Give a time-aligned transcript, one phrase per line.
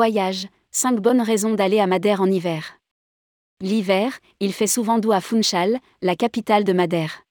[0.00, 2.78] Voyage, 5 bonnes raisons d'aller à Madère en hiver.
[3.60, 7.26] L'hiver, il fait souvent doux à Funchal, la capitale de Madère.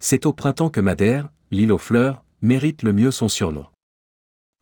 [0.00, 3.66] C'est au printemps que Madère, l'île aux fleurs, mérite le mieux son surnom.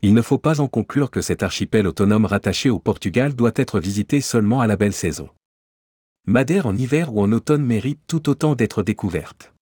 [0.01, 3.79] Il ne faut pas en conclure que cet archipel autonome rattaché au Portugal doit être
[3.79, 5.29] visité seulement à la belle saison.
[6.25, 9.53] Madère en hiver ou en automne mérite tout autant d'être découverte.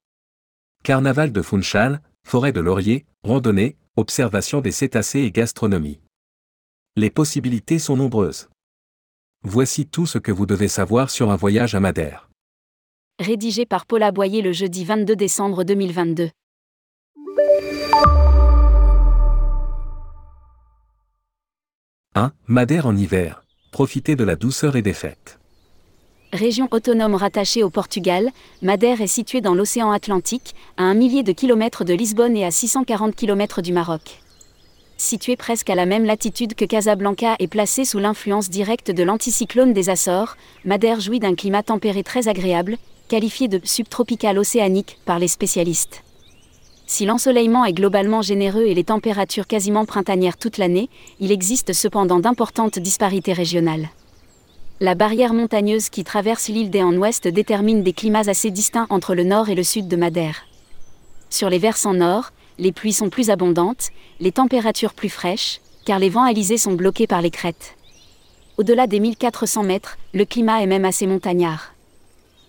[0.86, 6.00] Carnaval de Funchal, forêt de lauriers, randonnée, observation des cétacés et gastronomie.
[7.00, 8.50] Les possibilités sont nombreuses.
[9.44, 12.28] Voici tout ce que vous devez savoir sur un voyage à Madère.
[13.20, 16.32] Rédigé par Paula Boyer le jeudi 22 décembre 2022.
[22.16, 22.32] «1.
[22.48, 23.44] Madère en hiver.
[23.72, 25.40] Profitez de la douceur et des fêtes.
[26.34, 28.32] Région autonome rattachée au Portugal,
[28.64, 32.50] Madère est située dans l'océan Atlantique, à un millier de kilomètres de Lisbonne et à
[32.50, 34.24] 640 kilomètres du Maroc.
[35.00, 39.72] Située presque à la même latitude que Casablanca et placée sous l'influence directe de l'anticyclone
[39.72, 45.28] des Açores, Madère jouit d'un climat tempéré très agréable, qualifié de subtropical océanique par les
[45.28, 46.04] spécialistes.
[46.88, 52.20] Si l'ensoleillement est globalement généreux et les températures quasiment printanières toute l'année, il existe cependant
[52.20, 53.90] d'importantes disparités régionales.
[54.80, 59.14] La barrière montagneuse qui traverse l'île des en ouest détermine des climats assez distincts entre
[59.14, 60.46] le nord et le sud de Madère.
[61.30, 66.10] Sur les versants nord, les pluies sont plus abondantes, les températures plus fraîches, car les
[66.10, 67.76] vents alizés sont bloqués par les crêtes.
[68.58, 71.74] Au-delà des 1400 mètres, le climat est même assez montagnard.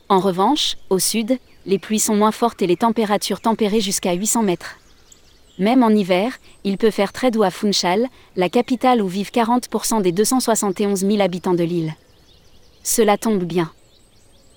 [0.08, 4.42] En revanche, au sud, les pluies sont moins fortes et les températures tempérées jusqu'à 800
[4.42, 4.76] mètres.
[5.58, 10.00] Même en hiver, il peut faire très doux à Funchal, la capitale où vivent 40%
[10.00, 11.94] des 271 000 habitants de l'île.
[12.82, 13.70] Cela tombe bien.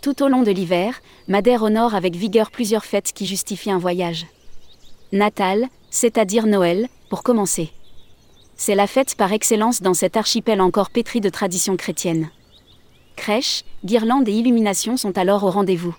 [0.01, 4.25] Tout au long de l'hiver, Madère honore avec vigueur plusieurs fêtes qui justifient un voyage.
[5.11, 7.71] Natal, c'est-à-dire Noël, pour commencer.
[8.55, 12.29] C'est la fête par excellence dans cet archipel encore pétri de traditions chrétiennes.
[13.17, 15.95] Crèches, guirlandes et illuminations sont alors au rendez-vous.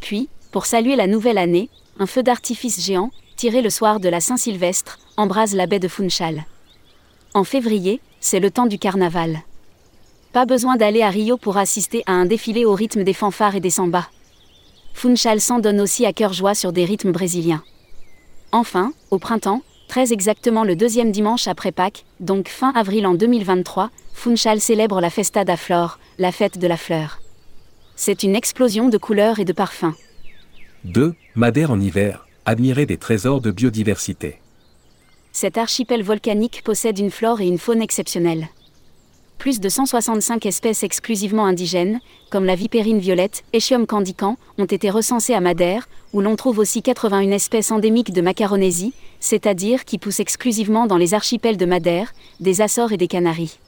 [0.00, 4.20] Puis, pour saluer la nouvelle année, un feu d'artifice géant, tiré le soir de la
[4.20, 6.44] Saint-Sylvestre, embrase la baie de Funchal.
[7.32, 9.40] En février, c'est le temps du carnaval.
[10.32, 13.60] Pas besoin d'aller à Rio pour assister à un défilé au rythme des fanfares et
[13.60, 14.08] des sambas.
[14.92, 17.62] Funchal s'en donne aussi à cœur joie sur des rythmes brésiliens.
[18.52, 23.90] Enfin, au printemps, très exactement le deuxième dimanche après Pâques, donc fin avril en 2023,
[24.14, 27.20] Funchal célèbre la Festa da Flor, la fête de la fleur.
[27.94, 29.94] C'est une explosion de couleurs et de parfums.
[30.84, 31.14] 2.
[31.34, 32.26] Madère en hiver.
[32.46, 34.40] Admirer des trésors de biodiversité.
[35.32, 38.48] Cet archipel volcanique possède une flore et une faune exceptionnelles
[39.38, 42.00] plus de 165 espèces exclusivement indigènes,
[42.30, 46.82] comme la vipérine violette, Echium candican, ont été recensées à Madère, où l'on trouve aussi
[46.82, 52.60] 81 espèces endémiques de Macaronésie, c'est-à-dire qui poussent exclusivement dans les archipels de Madère, des
[52.60, 53.58] Açores et des Canaries.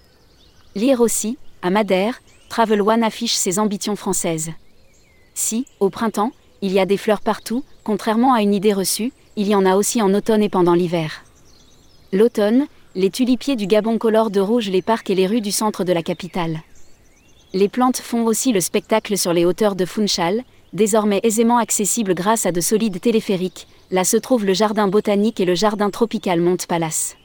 [0.74, 4.50] Lire aussi, à Madère, Travel One affiche ses ambitions françaises.
[5.34, 6.32] Si, au printemps,
[6.62, 9.76] il y a des fleurs partout, contrairement à une idée reçue, il y en a
[9.76, 11.24] aussi en automne et pendant l'hiver.
[12.12, 15.84] L'automne, les tulipiers du Gabon colorent de rouge les parcs et les rues du centre
[15.84, 16.60] de la capitale.
[17.52, 20.42] Les plantes font aussi le spectacle sur les hauteurs de Funchal,
[20.72, 23.68] désormais aisément accessibles grâce à de solides téléphériques.
[23.92, 27.16] Là se trouve le jardin botanique et le jardin tropical Monte Palace.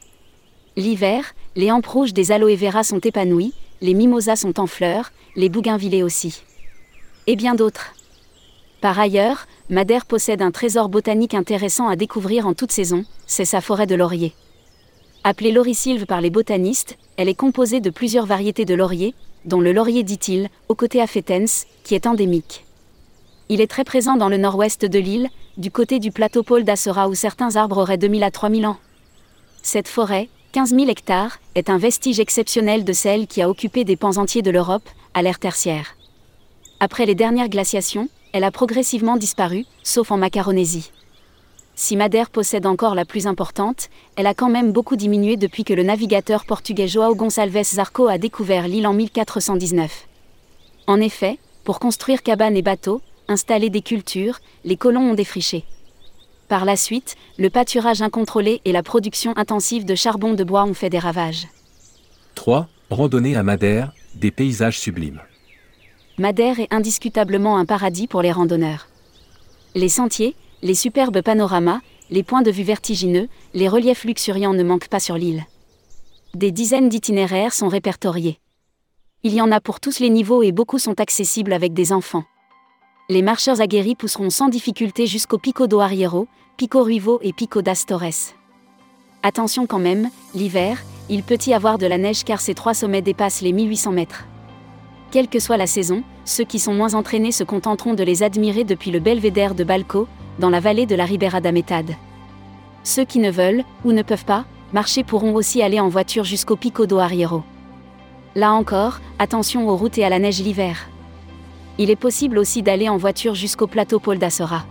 [0.76, 5.50] L'hiver, les hampes rouges des aloe vera sont épanouies, les mimosas sont en fleurs, les
[5.50, 6.44] bougainvillées aussi.
[7.28, 7.94] Et bien d'autres.
[8.82, 13.62] Par ailleurs, Madère possède un trésor botanique intéressant à découvrir en toute saison, c'est sa
[13.62, 14.36] forêt de lauriers.
[15.28, 19.16] Appelée lauricilve par les botanistes, elle est composée de plusieurs variétés de lauriers,
[19.46, 22.64] dont le laurier dit-il, au côté afetens, qui est endémique.
[23.50, 27.10] Il est très présent dans le nord-ouest de l'île, du côté du plateau pôle d'Assora
[27.10, 28.78] où certains arbres auraient 2000 à 3000 ans.
[29.64, 33.96] Cette forêt, 15 000 hectares, est un vestige exceptionnel de celle qui a occupé des
[33.96, 35.96] pans entiers de l'Europe, à l'ère tertiaire.
[36.80, 40.92] Après les dernières glaciations, elle a progressivement disparu, sauf en Macaronésie.
[41.78, 45.74] Si Madère possède encore la plus importante, elle a quand même beaucoup diminué depuis que
[45.74, 50.08] le navigateur portugais João Gonçalves Zarco a découvert l'île en 1419.
[50.88, 55.66] En effet, pour construire cabanes et bateaux, installer des cultures, les colons ont défriché.
[56.48, 60.76] Par la suite, le pâturage incontrôlé et la production intensive de charbon de bois ont
[60.76, 61.48] fait des ravages.
[62.36, 62.70] 3.
[62.90, 65.22] Randonnée à Madère, des paysages sublimes.
[66.18, 68.88] Madère est indiscutablement un paradis pour les randonneurs.
[69.74, 71.80] Les sentiers, les superbes panoramas,
[72.10, 75.46] les points de vue vertigineux, les reliefs luxuriants ne manquent pas sur l'île.
[76.34, 78.40] Des dizaines d'itinéraires sont répertoriés.
[79.22, 82.24] Il y en a pour tous les niveaux et beaucoup sont accessibles avec des enfants.
[83.10, 86.28] Les marcheurs aguerris pousseront sans difficulté jusqu'au Pico do Arriero,
[86.58, 88.34] Pico Ruivo et Pico das Torres.
[89.22, 93.04] Attention quand même, l'hiver, il peut y avoir de la neige car ces trois sommets
[93.04, 94.26] dépassent les 1800 mètres.
[95.12, 98.64] Quelle que soit la saison, ceux qui sont moins entraînés se contenteront de les admirer
[98.64, 100.08] depuis le belvédère de Balco,
[100.40, 101.92] dans la vallée de la Ribera d'Ametad.
[102.84, 106.56] Ceux qui ne veulent, ou ne peuvent pas, marcher pourront aussi aller en voiture jusqu'au
[106.56, 107.44] Pico do Arriero.
[108.36, 110.90] Là encore, attention aux routes et à la neige l'hiver.
[111.78, 114.66] Il est possible aussi d'aller en voiture jusqu'au plateau Paul d'Assora.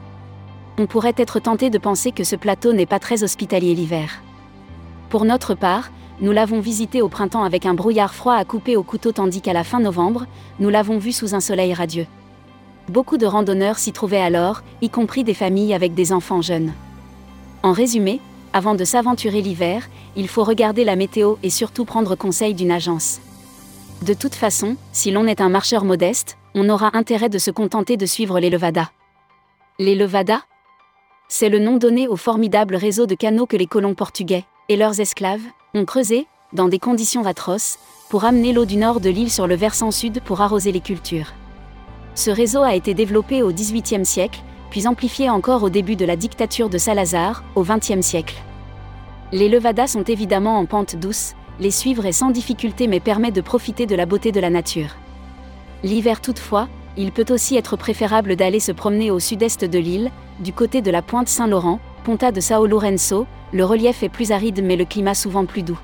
[0.79, 4.23] On pourrait être tenté de penser que ce plateau n'est pas très hospitalier l'hiver.
[5.09, 5.91] Pour notre part,
[6.21, 9.53] nous l'avons visité au printemps avec un brouillard froid à couper au couteau tandis qu'à
[9.53, 10.27] la fin novembre,
[10.61, 12.07] nous l'avons vu sous un soleil radieux.
[12.89, 16.73] Beaucoup de randonneurs s'y trouvaient alors, y compris des familles avec des enfants jeunes.
[17.63, 18.21] En résumé,
[18.53, 23.21] avant de s'aventurer l'hiver, il faut regarder la météo et surtout prendre conseil d'une agence.
[24.03, 27.97] De toute façon, si l'on est un marcheur modeste, on aura intérêt de se contenter
[27.97, 28.91] de suivre les levadas.
[29.79, 30.43] Les levadas
[31.29, 35.01] C'est le nom donné au formidable réseau de canaux que les colons portugais, et leurs
[35.01, 35.43] esclaves,
[35.75, 37.79] ont creusé, dans des conditions atroces,
[38.11, 41.33] pour amener l'eau du nord de l'île sur le versant sud pour arroser les cultures.
[42.15, 46.17] Ce réseau a été développé au XVIIIe siècle, puis amplifié encore au début de la
[46.17, 48.37] dictature de Salazar, au XXe siècle.
[49.33, 53.41] Les levadas sont évidemment en pente douce, les suivre est sans difficulté mais permet de
[53.41, 54.97] profiter de la beauté de la nature.
[55.83, 60.11] L'hiver toutefois, il peut aussi être préférable d'aller se promener au sud-est de l'île,
[60.41, 64.63] du côté de la pointe Saint-Laurent, Ponta de Sao Lourenço, le relief est plus aride
[64.63, 65.79] mais le climat souvent plus doux.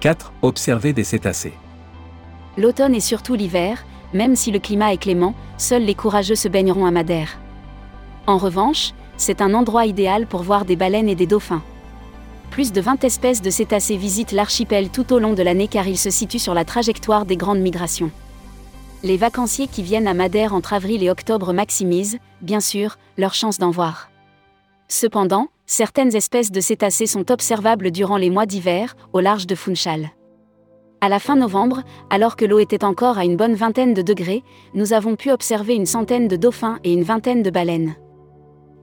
[0.00, 0.32] 4.
[0.42, 1.54] Observer des cétacés.
[2.56, 6.86] L'automne et surtout l'hiver, même si le climat est clément, seuls les courageux se baigneront
[6.86, 7.38] à Madère.
[8.26, 11.62] En revanche, c'est un endroit idéal pour voir des baleines et des dauphins.
[12.50, 15.98] Plus de 20 espèces de cétacés visitent l'archipel tout au long de l'année car il
[15.98, 18.10] se situe sur la trajectoire des grandes migrations.
[19.02, 23.58] Les vacanciers qui viennent à Madère entre avril et octobre maximisent, bien sûr, leur chance
[23.58, 24.10] d'en voir.
[24.88, 30.10] Cependant, certaines espèces de cétacés sont observables durant les mois d'hiver, au large de Funchal.
[31.02, 34.44] À la fin novembre, alors que l'eau était encore à une bonne vingtaine de degrés,
[34.74, 37.94] nous avons pu observer une centaine de dauphins et une vingtaine de baleines.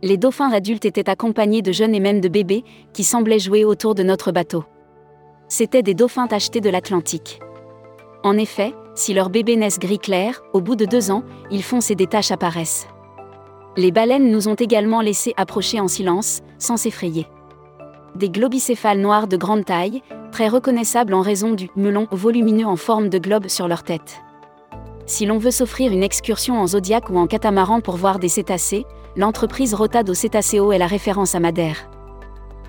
[0.02, 3.94] Les dauphins adultes étaient accompagnés de jeunes et même de bébés, qui semblaient jouer autour
[3.94, 4.64] de notre bateau.
[5.48, 7.40] C'étaient des dauphins tachetés de l'Atlantique.
[8.24, 11.92] En effet, si leurs bébés naissent gris clair, au bout de deux ans, ils foncent
[11.92, 12.88] et des taches apparaissent.
[13.76, 17.28] Les baleines nous ont également laissé approcher en silence, sans s'effrayer.
[18.16, 20.02] Des globicéphales noirs de grande taille,
[20.38, 24.22] très reconnaissables en raison du melon volumineux en forme de globe sur leur tête.
[25.08, 28.86] Si l'on veut s'offrir une excursion en zodiac ou en catamaran pour voir des cétacés,
[29.16, 31.90] l'entreprise Rotado Cetaceo est la référence à Madère.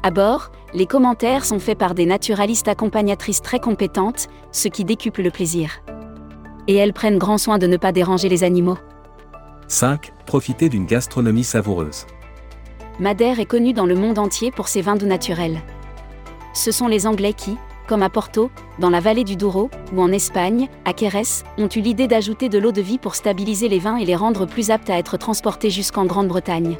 [0.02, 5.20] À bord, les commentaires sont faits par des naturalistes accompagnatrices très compétentes, ce qui décuple
[5.20, 5.82] le plaisir.
[6.68, 8.78] Et elles prennent grand soin de ne pas déranger les animaux.
[9.66, 10.10] 5.
[10.24, 12.06] Profiter d'une gastronomie savoureuse.
[12.98, 15.60] Madère est connue dans le monde entier pour ses vins doux naturels.
[16.52, 17.56] Ce sont les Anglais qui,
[17.86, 21.80] comme à Porto, dans la vallée du Douro, ou en Espagne, à Quérès, ont eu
[21.80, 24.90] l'idée d'ajouter de l'eau de vie pour stabiliser les vins et les rendre plus aptes
[24.90, 26.76] à être transportés jusqu'en Grande-Bretagne.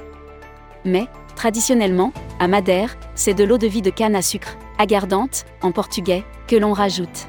[0.84, 5.72] Mais, traditionnellement, à Madère, c'est de l'eau de vie de canne à sucre, agardante, en
[5.72, 7.28] portugais, que l'on rajoute.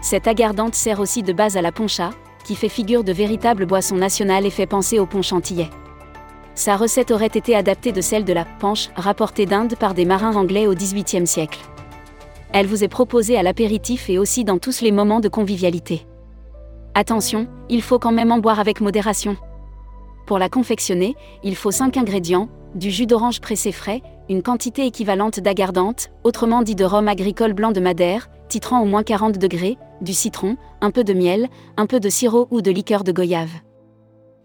[0.00, 2.10] Cette agardante sert aussi de base à la poncha,
[2.44, 5.20] qui fait figure de véritable boisson nationale et fait penser au pont.
[6.56, 10.36] Sa recette aurait été adaptée de celle de la panche rapportée d'Inde par des marins
[10.36, 11.60] anglais au XVIIIe siècle.
[12.54, 16.06] Elle vous est proposée à l'apéritif et aussi dans tous les moments de convivialité.
[16.94, 19.36] Attention, il faut quand même en boire avec modération.
[20.24, 21.14] Pour la confectionner,
[21.44, 24.00] il faut 5 ingrédients, du jus d'orange pressé frais,
[24.30, 29.02] une quantité équivalente d'agardante, autrement dit de rhum agricole blanc de Madère, titrant au moins
[29.02, 33.04] 40 degrés, du citron, un peu de miel, un peu de sirop ou de liqueur
[33.04, 33.50] de goyave.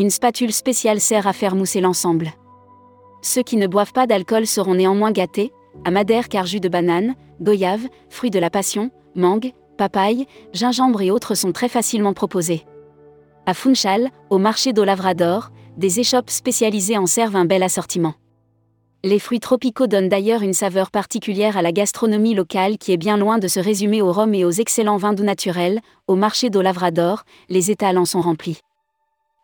[0.01, 2.31] Une spatule spéciale sert à faire mousser l'ensemble.
[3.22, 5.53] Ceux qui ne boivent pas d'alcool seront néanmoins gâtés,
[5.86, 11.12] à Madère car jus de banane, goyave, fruits de la passion, mangue, papaye, gingembre et
[11.12, 12.65] autres sont très facilement proposés.
[13.46, 18.15] À Funchal, au marché d'eau Lavrador, des échoppes spécialisées en servent un bel assortiment.
[19.03, 23.17] Les fruits tropicaux donnent d'ailleurs une saveur particulière à la gastronomie locale qui est bien
[23.17, 26.63] loin de se résumer au rhum et aux excellents vins doux naturels, au marché d'eau
[26.63, 28.62] Lavrador, les étals en sont remplis.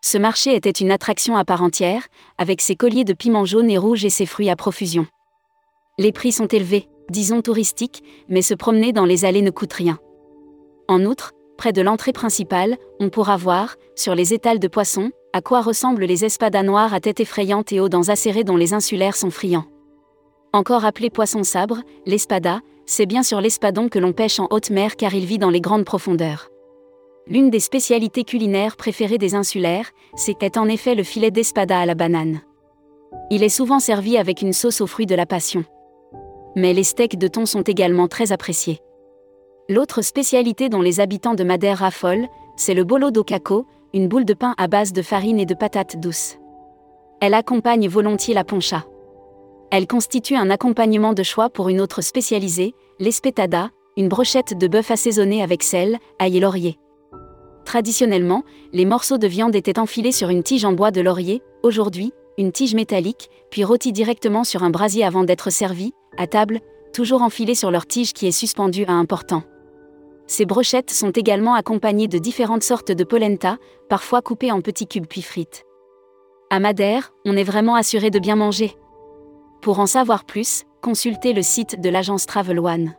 [0.01, 3.77] Ce marché était une attraction à part entière, avec ses colliers de piments jaunes et
[3.77, 5.07] rouges et ses fruits à profusion.
[5.97, 9.97] Les prix sont élevés, disons touristiques, mais se promener dans les allées ne coûte rien.
[10.87, 15.41] En outre, près de l'entrée principale, on pourra voir, sur les étals de poissons, à
[15.41, 19.15] quoi ressemblent les espadas noirs à tête effrayante et aux dents acérées dont les insulaires
[19.15, 19.65] sont friands.
[20.53, 24.95] Encore appelé poisson sabre, l'espada, c'est bien sur l'espadon que l'on pêche en haute mer
[24.95, 26.49] car il vit dans les grandes profondeurs.
[27.29, 31.93] L'une des spécialités culinaires préférées des insulaires, c'est en effet le filet d'espada à la
[31.93, 32.41] banane.
[33.29, 35.65] Il est souvent servi avec une sauce aux fruits de la passion.
[36.55, 38.79] Mais les steaks de thon sont également très appréciés.
[39.67, 44.33] L'autre spécialité dont les habitants de Madère raffolent, c'est le bolo d'Okako, une boule de
[44.33, 46.37] pain à base de farine et de patates douces.
[47.19, 48.85] Elle accompagne volontiers la poncha.
[49.69, 54.91] Elle constitue un accompagnement de choix pour une autre spécialisée, l'espetada, une brochette de bœuf
[54.91, 56.79] assaisonnée avec sel, ail et laurier.
[57.67, 62.13] Traditionnellement, les morceaux de viande étaient enfilés sur une tige en bois de laurier, aujourd'hui,
[62.37, 66.61] une tige métallique, puis rôtis directement sur un brasier avant d'être servis, à table,
[66.93, 69.43] toujours enfilés sur leur tige qui est suspendue à un portant.
[70.27, 73.57] Ces brochettes sont également accompagnées de différentes sortes de polenta,
[73.89, 75.65] parfois coupées en petits cubes puis frites.
[76.49, 78.77] À Madère, on est vraiment assuré de bien manger.
[79.61, 82.93] Pour en savoir plus, consultez le site de l'agence Travel One.